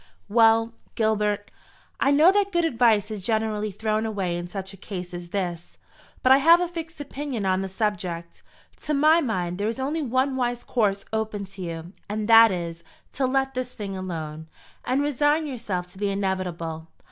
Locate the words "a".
4.73-4.75, 6.59-6.67